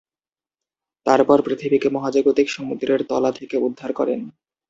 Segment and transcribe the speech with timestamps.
[1.05, 4.19] তারপর পৃথিবীকে মহাজাগতিক সমুদ্রের তলা থেকে উদ্ধার করেন।